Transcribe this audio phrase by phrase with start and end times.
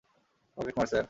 [0.57, 0.99] পকেটমার, sir.